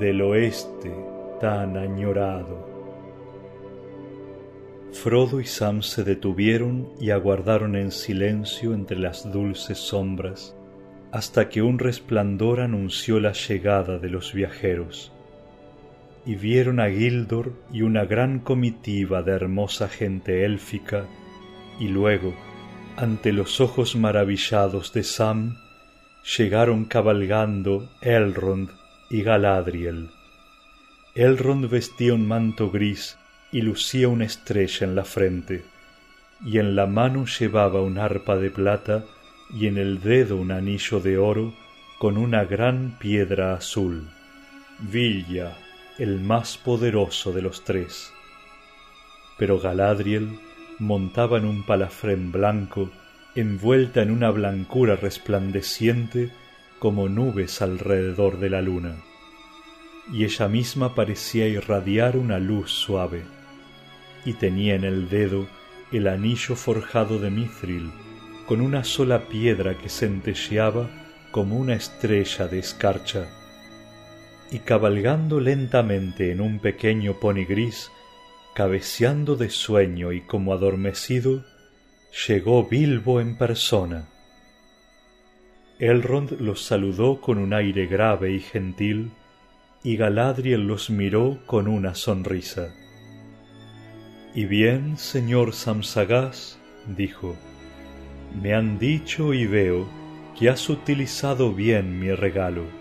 [0.00, 0.94] del oeste
[1.40, 2.66] tan añorado.
[4.92, 10.56] Frodo y Sam se detuvieron y aguardaron en silencio entre las dulces sombras
[11.12, 15.12] hasta que un resplandor anunció la llegada de los viajeros.
[16.28, 21.06] Y vieron a Gildor y una gran comitiva de hermosa gente élfica,
[21.80, 22.34] y luego
[22.98, 25.56] ante los ojos maravillados de Sam,
[26.36, 28.70] llegaron cabalgando Elrond
[29.08, 30.10] y Galadriel.
[31.14, 33.16] Elrond vestía un manto gris
[33.52, 35.64] y lucía una estrella en la frente,
[36.44, 39.04] y en la mano llevaba un arpa de plata
[39.54, 41.54] y en el dedo un anillo de oro
[42.00, 44.08] con una gran piedra azul.
[44.80, 45.56] Villa,
[45.98, 48.12] el más poderoso de los tres.
[49.36, 50.38] Pero Galadriel
[50.78, 52.90] montaba en un palafrén blanco,
[53.34, 56.30] envuelta en una blancura resplandeciente
[56.78, 58.96] como nubes alrededor de la luna,
[60.12, 63.24] y ella misma parecía irradiar una luz suave,
[64.24, 65.46] y tenía en el dedo
[65.90, 67.90] el anillo forjado de mithril,
[68.46, 70.88] con una sola piedra que centelleaba
[71.32, 73.28] como una estrella de escarcha,
[74.50, 77.90] y cabalgando lentamente en un pequeño pony gris,
[78.54, 81.44] cabeceando de sueño y como adormecido,
[82.26, 84.08] llegó Bilbo en persona.
[85.78, 89.12] Elrond los saludó con un aire grave y gentil,
[89.84, 92.74] y Galadriel los miró con una sonrisa.
[94.34, 96.58] Y bien, señor Samsagás,
[96.96, 97.36] dijo,
[98.42, 99.88] me han dicho y veo
[100.38, 102.77] que has utilizado bien mi regalo.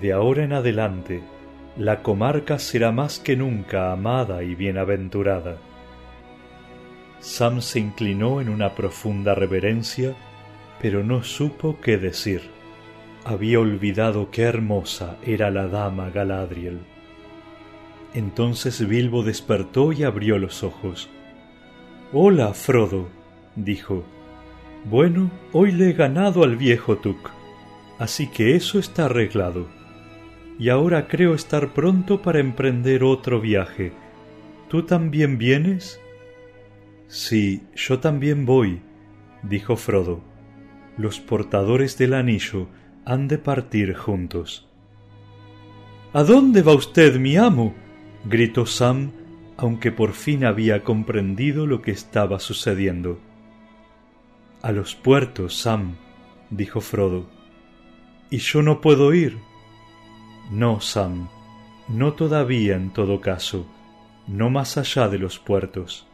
[0.00, 1.22] De ahora en adelante,
[1.76, 5.56] la comarca será más que nunca amada y bienaventurada.
[7.20, 10.14] Sam se inclinó en una profunda reverencia,
[10.80, 12.42] pero no supo qué decir.
[13.24, 16.80] Había olvidado qué hermosa era la dama Galadriel.
[18.14, 21.08] Entonces Bilbo despertó y abrió los ojos.
[22.12, 23.08] Hola, Frodo,
[23.56, 24.04] dijo.
[24.84, 27.30] Bueno, hoy le he ganado al viejo Tuk,
[27.98, 29.66] así que eso está arreglado.
[30.58, 33.92] Y ahora creo estar pronto para emprender otro viaje.
[34.68, 36.00] ¿Tú también vienes?
[37.08, 38.80] Sí, yo también voy,
[39.42, 40.20] dijo Frodo.
[40.96, 42.68] Los portadores del anillo
[43.04, 44.68] han de partir juntos.
[46.12, 47.74] ¿A dónde va usted, mi amo?
[48.24, 49.10] gritó Sam,
[49.56, 53.18] aunque por fin había comprendido lo que estaba sucediendo.
[54.62, 55.96] A los puertos, Sam,
[56.50, 57.26] dijo Frodo.
[58.30, 59.36] ¿Y yo no puedo ir?
[60.50, 61.28] No, Sam,
[61.88, 63.66] no todavía en todo caso,
[64.26, 66.06] no más allá de los puertos.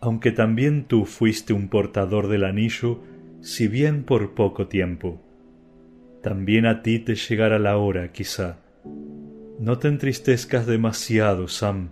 [0.00, 3.00] Aunque también tú fuiste un portador del anillo,
[3.40, 5.20] si bien por poco tiempo.
[6.22, 8.58] También a ti te llegará la hora, quizá.
[9.58, 11.90] No te entristezcas demasiado, Sam.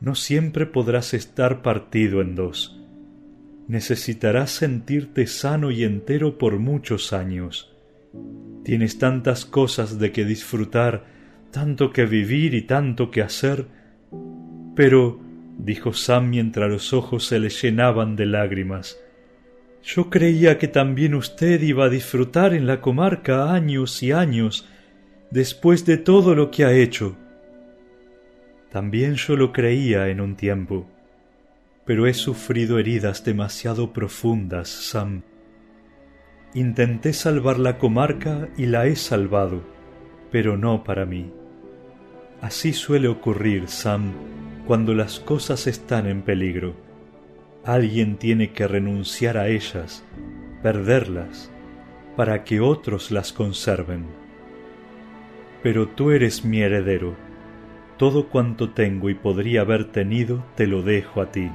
[0.00, 2.80] No siempre podrás estar partido en dos
[3.66, 7.72] necesitarás sentirte sano y entero por muchos años.
[8.64, 11.04] Tienes tantas cosas de que disfrutar,
[11.50, 13.66] tanto que vivir y tanto que hacer.
[14.74, 15.20] Pero,
[15.58, 18.98] dijo Sam mientras los ojos se le llenaban de lágrimas,
[19.82, 24.66] yo creía que también usted iba a disfrutar en la comarca años y años,
[25.30, 27.16] después de todo lo que ha hecho.
[28.70, 30.88] También yo lo creía en un tiempo
[31.84, 35.22] pero he sufrido heridas demasiado profundas, Sam.
[36.54, 39.62] Intenté salvar la comarca y la he salvado,
[40.30, 41.32] pero no para mí.
[42.40, 44.12] Así suele ocurrir, Sam,
[44.66, 46.74] cuando las cosas están en peligro.
[47.64, 50.04] Alguien tiene que renunciar a ellas,
[50.62, 51.50] perderlas,
[52.16, 54.06] para que otros las conserven.
[55.62, 57.16] Pero tú eres mi heredero.
[57.96, 61.50] Todo cuanto tengo y podría haber tenido, te lo dejo a ti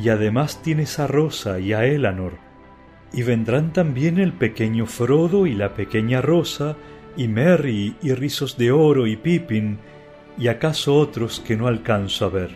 [0.00, 2.34] y además tienes a Rosa y a Elanor,
[3.12, 6.76] y vendrán también el pequeño Frodo y la pequeña Rosa,
[7.16, 9.78] y Merry y Rizos de Oro y Pippin,
[10.38, 12.50] y acaso otros que no alcanzo a ver.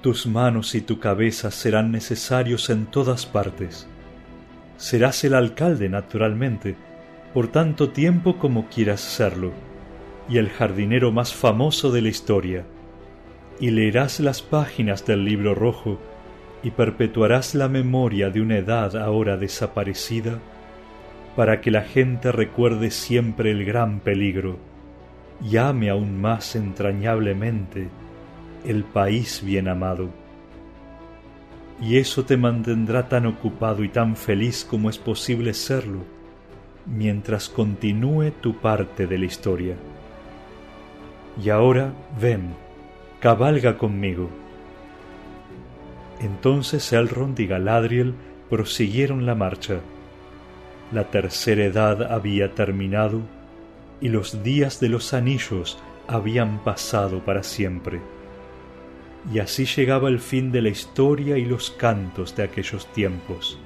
[0.00, 3.86] Tus manos y tu cabeza serán necesarios en todas partes.
[4.76, 6.74] Serás el alcalde, naturalmente,
[7.34, 9.52] por tanto tiempo como quieras serlo,
[10.28, 12.64] y el jardinero más famoso de la historia
[13.60, 16.00] y leerás las páginas del libro rojo
[16.62, 20.38] y perpetuarás la memoria de una edad ahora desaparecida
[21.36, 24.58] para que la gente recuerde siempre el gran peligro
[25.42, 27.88] y ame aún más entrañablemente
[28.64, 30.10] el país bien amado.
[31.80, 36.00] Y eso te mantendrá tan ocupado y tan feliz como es posible serlo
[36.86, 39.76] mientras continúe tu parte de la historia.
[41.42, 42.54] Y ahora ven,
[43.20, 44.28] cabalga conmigo.
[46.20, 48.14] Entonces Elrond y Galadriel
[48.48, 49.80] prosiguieron la marcha.
[50.92, 53.20] La tercera edad había terminado
[54.00, 58.00] y los días de los anillos habían pasado para siempre.
[59.32, 63.58] Y así llegaba el fin de la historia y los cantos de aquellos tiempos.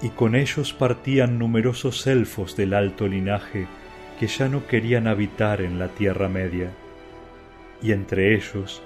[0.00, 3.66] Y con ellos partían numerosos elfos del alto linaje
[4.18, 6.70] que ya no querían habitar en la Tierra Media
[7.84, 8.82] y entre ellos,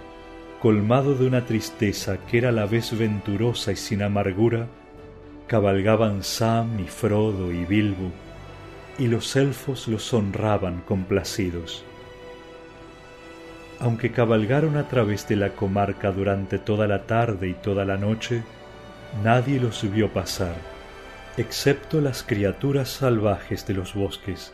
[0.60, 4.66] colmado de una tristeza que era a la vez venturosa y sin amargura,
[5.46, 8.10] cabalgaban Sam y Frodo y Bilbo,
[8.98, 11.84] y los elfos los honraban complacidos.
[13.78, 18.42] Aunque cabalgaron a través de la comarca durante toda la tarde y toda la noche,
[19.22, 20.56] nadie los vio pasar,
[21.36, 24.52] excepto las criaturas salvajes de los bosques,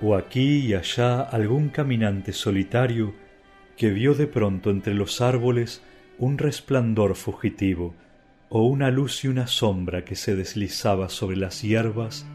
[0.00, 3.14] o aquí y allá algún caminante solitario
[3.78, 5.82] que vio de pronto entre los árboles
[6.18, 7.94] un resplandor fugitivo,
[8.50, 12.26] o una luz y una sombra que se deslizaba sobre las hierbas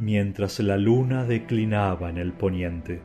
[0.00, 3.02] mientras la luna declinaba en el poniente.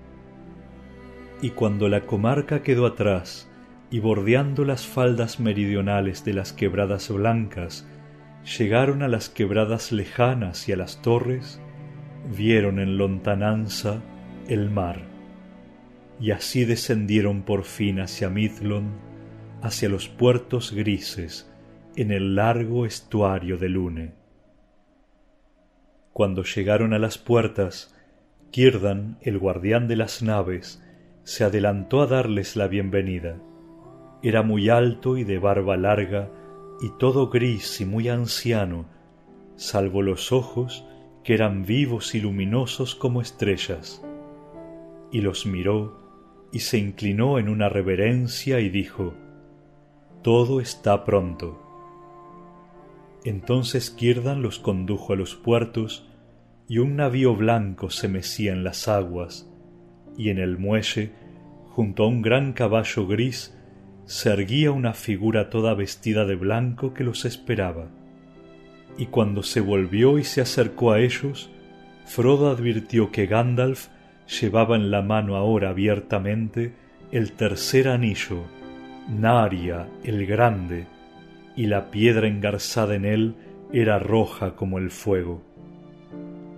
[1.41, 3.51] Y cuando la comarca quedó atrás,
[3.91, 7.85] y bordeando las faldas meridionales de las quebradas blancas,
[8.57, 11.59] llegaron a las quebradas lejanas y a las torres,
[12.35, 14.01] vieron en lontananza
[14.47, 15.14] el mar,
[16.19, 18.93] y así descendieron por fin hacia Midlon,
[19.61, 21.51] hacia los puertos grises,
[21.95, 24.13] en el largo estuario de Lune.
[26.13, 27.93] Cuando llegaron a las puertas,
[28.51, 30.81] Kierdan, el guardián de las naves,
[31.23, 33.37] se adelantó a darles la bienvenida.
[34.23, 36.31] Era muy alto y de barba larga,
[36.81, 38.85] y todo gris y muy anciano,
[39.55, 40.85] salvo los ojos
[41.23, 44.01] que eran vivos y luminosos como estrellas.
[45.11, 46.04] Y los miró,
[46.55, 49.13] y se inclinó en una reverencia y dijo,
[50.21, 51.61] Todo está pronto.
[53.25, 56.07] Entonces Kierdan los condujo a los puertos,
[56.69, 59.51] y un navío blanco se mecía en las aguas,
[60.17, 61.11] y en el muelle,
[61.71, 63.53] junto a un gran caballo gris,
[64.05, 67.89] se erguía una figura toda vestida de blanco que los esperaba.
[68.97, 71.49] Y cuando se volvió y se acercó a ellos,
[72.05, 73.89] Frodo advirtió que Gandalf
[74.27, 76.73] llevaba en la mano ahora abiertamente
[77.11, 78.43] el tercer anillo,
[79.07, 80.87] Naria el Grande,
[81.55, 83.35] y la piedra engarzada en él
[83.71, 85.41] era roja como el fuego.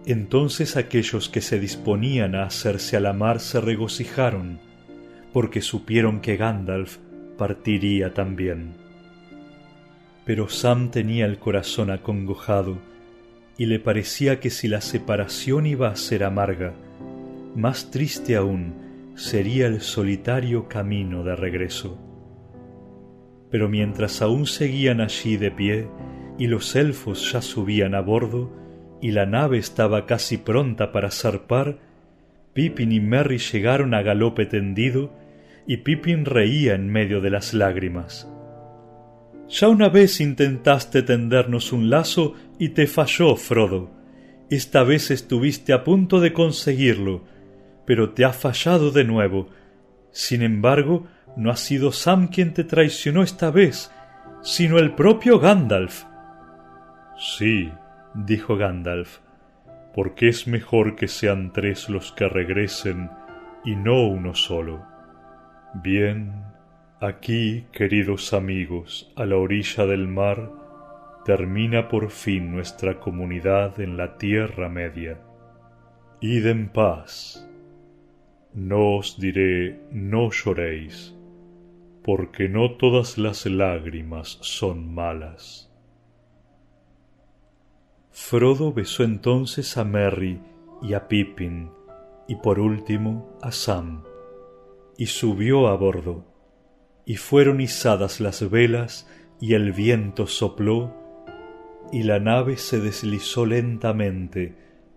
[0.06, 4.60] Entonces aquellos que se disponían a hacerse a la mar se regocijaron,
[5.34, 6.98] porque supieron que Gandalf
[7.38, 8.76] partiría también.
[10.26, 12.78] Pero Sam tenía el corazón acongojado,
[13.58, 16.74] y le parecía que si la separación iba a ser amarga,
[17.58, 22.00] más triste aún sería el solitario camino de regreso.
[23.50, 25.88] Pero mientras aún seguían allí de pie,
[26.38, 28.54] y los elfos ya subían a bordo,
[29.02, 31.80] y la nave estaba casi pronta para zarpar,
[32.54, 35.14] Pippin y Merry llegaron a galope tendido,
[35.66, 38.32] y Pippin reía en medio de las lágrimas.
[39.50, 43.92] Ya una vez intentaste tendernos un lazo y te falló, Frodo.
[44.50, 47.24] Esta vez estuviste a punto de conseguirlo,
[47.88, 49.48] pero te ha fallado de nuevo.
[50.12, 51.08] Sin embargo,
[51.38, 53.92] no ha sido Sam quien te traicionó esta vez,
[54.42, 56.04] sino el propio Gandalf.
[57.18, 57.72] Sí,
[58.14, 59.20] dijo Gandalf,
[59.96, 63.10] porque es mejor que sean tres los que regresen
[63.64, 64.86] y no uno solo.
[65.76, 66.44] Bien,
[67.00, 70.52] aquí, queridos amigos, a la orilla del mar,
[71.24, 75.20] termina por fin nuestra comunidad en la Tierra Media.
[76.20, 77.47] Id en paz.
[78.60, 81.14] No os diré no lloréis
[82.08, 85.70] porque no todas las lágrimas son malas.
[88.12, 90.40] Frodo besó entonces a Merry
[90.82, 91.70] y a Pippin,
[92.28, 94.06] y por último a Sam,
[94.98, 96.26] y subió a bordo,
[97.06, 99.08] y fueron izadas las velas,
[99.42, 100.96] y el viento sopló,
[101.92, 104.56] y la nave se deslizó lentamente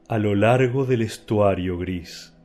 [0.09, 2.40] a lo largo del estuario gris,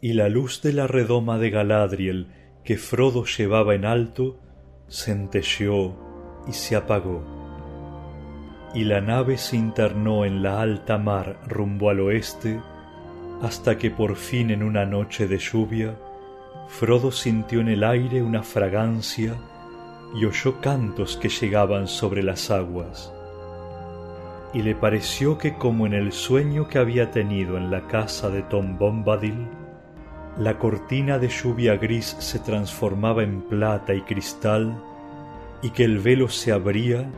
[0.00, 2.28] y la luz de la redoma de Galadriel
[2.64, 4.38] que Frodo llevaba en alto
[4.88, 5.96] centelleó
[6.46, 7.22] y se apagó,
[8.74, 12.60] y la nave se internó en la alta mar rumbo al oeste,
[13.42, 15.96] hasta que por fin en una noche de lluvia
[16.68, 19.34] Frodo sintió en el aire una fragancia
[20.14, 23.12] y oyó cantos que llegaban sobre las aguas.
[24.52, 28.42] Y le pareció que como en el sueño que había tenido en la casa de
[28.42, 29.48] Tom Bombadil,
[30.38, 34.80] la cortina de lluvia gris se transformaba en plata y cristal,
[35.62, 37.10] y que el velo se abría,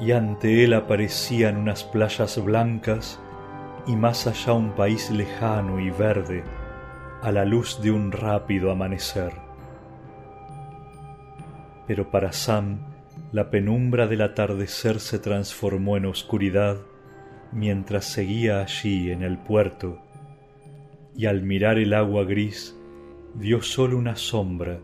[0.00, 3.20] y ante él aparecían unas playas blancas,
[3.88, 6.44] y más allá un país lejano y verde,
[7.22, 9.32] a la luz de un rápido amanecer.
[11.88, 12.78] Pero para Sam,
[13.32, 16.76] la penumbra del atardecer se transformó en oscuridad
[17.50, 20.03] mientras seguía allí en el puerto,
[21.16, 22.78] y al mirar el agua gris
[23.34, 24.80] vio solo una sombra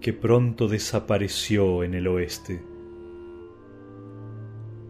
[0.00, 2.62] que pronto desapareció en el oeste.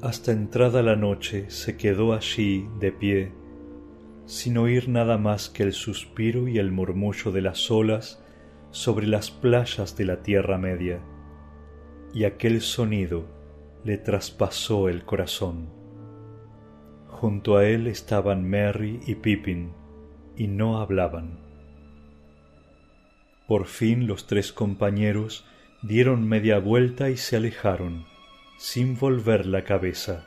[0.02, 3.32] Hasta entrada la noche se quedó allí de pie,
[4.26, 8.22] sin oír nada más que el suspiro y el murmullo de las olas
[8.70, 11.00] sobre las playas de la Tierra Media,
[12.12, 13.24] y aquel sonido
[13.84, 15.68] le traspasó el corazón.
[17.06, 19.72] Junto a él estaban Merry y Pippin,
[20.36, 21.38] y no hablaban.
[23.46, 25.44] Por fin los tres compañeros
[25.82, 28.06] dieron media vuelta y se alejaron,
[28.56, 30.24] sin volver la cabeza,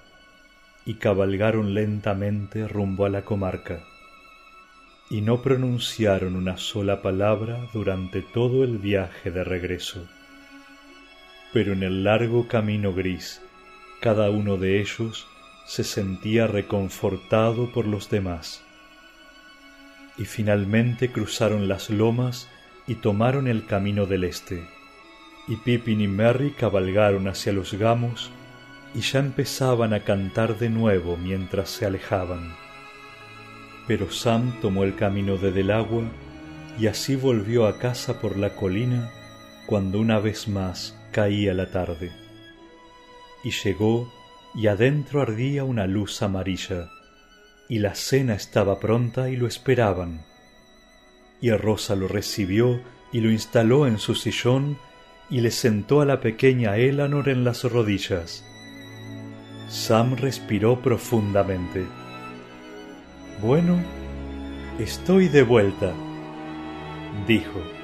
[0.86, 3.84] y cabalgaron lentamente rumbo a la comarca,
[5.10, 10.08] y no pronunciaron una sola palabra durante todo el viaje de regreso.
[11.54, 13.42] Pero en el largo camino gris,
[14.00, 15.28] cada uno de ellos
[15.66, 18.67] se sentía reconfortado por los demás.
[20.18, 22.50] Y finalmente cruzaron las lomas
[22.88, 24.66] y tomaron el camino del este.
[25.48, 28.32] Y Pippin y Merry cabalgaron hacia los gamos
[28.94, 32.56] y ya empezaban a cantar de nuevo mientras se alejaban.
[33.88, 36.04] Pero Sam tomó el camino de Delagua
[36.80, 39.10] y así volvió a casa por la colina
[39.66, 42.12] cuando una vez más caía la tarde.
[43.44, 44.12] Y llegó
[44.56, 46.90] y adentro ardía una luz amarilla,
[47.70, 50.22] y la cena estaba pronta y lo esperaban
[51.42, 54.78] y Rosa lo recibió y lo instaló en su sillón
[55.30, 58.46] y le sentó a la pequeña Eleanor en las rodillas.
[59.70, 61.86] Sam respiró profundamente.
[63.42, 63.80] Bueno,
[64.80, 65.94] estoy de vuelta,
[67.28, 67.77] dijo.